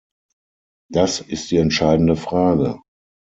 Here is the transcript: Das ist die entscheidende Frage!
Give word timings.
Das 0.89 1.19
ist 1.19 1.51
die 1.51 1.57
entscheidende 1.57 2.15
Frage! 2.15 2.79